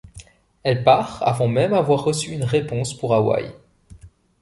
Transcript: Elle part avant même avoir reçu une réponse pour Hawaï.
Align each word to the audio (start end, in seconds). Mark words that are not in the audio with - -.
Elle 0.63 0.83
part 0.83 1.21
avant 1.27 1.47
même 1.47 1.75
avoir 1.75 2.03
reçu 2.03 2.31
une 2.31 2.43
réponse 2.43 2.91
pour 2.97 3.13
Hawaï. 3.13 3.51